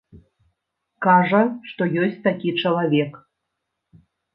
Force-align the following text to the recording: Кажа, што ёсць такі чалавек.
Кажа, 1.07 1.43
што 1.73 1.91
ёсць 2.03 2.19
такі 2.27 2.59
чалавек. 2.61 3.25